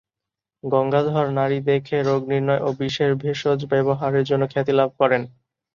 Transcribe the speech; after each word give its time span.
গঙ্গাধর 0.63 1.27
নাড়ি 1.31 1.59
দেখে 1.67 1.97
রোগ 2.01 2.21
নির্ণয় 2.31 2.61
ও 2.61 2.79
বিষের 2.79 3.11
ভেষজ 3.21 3.59
ব্যবহারের 3.71 4.27
জন্য 4.29 4.43
খ্যাতি 4.51 4.73
লাভ 4.79 4.89
করেন। 4.99 5.21